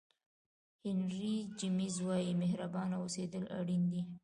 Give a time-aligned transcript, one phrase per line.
[0.83, 4.01] هینري جمیز وایي مهربانه اوسېدل اړین دي.